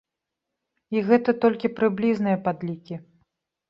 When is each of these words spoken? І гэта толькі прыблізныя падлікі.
І 0.95 1.05
гэта 1.11 1.37
толькі 1.45 1.73
прыблізныя 1.83 2.37
падлікі. 2.51 2.95